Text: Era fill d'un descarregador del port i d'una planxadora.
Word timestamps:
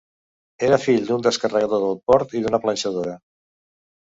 Era 0.67 0.79
fill 0.85 1.05
d'un 1.09 1.25
descarregador 1.27 1.83
del 1.85 1.93
port 2.09 2.35
i 2.41 2.43
d'una 2.47 2.63
planxadora. 2.65 3.15